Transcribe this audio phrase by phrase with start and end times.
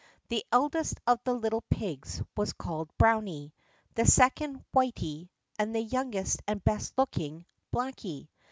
[0.29, 3.53] The eldest of the little pigs was called Browny,
[3.93, 8.27] the second Whity, and the youngest and best looking, Blacky.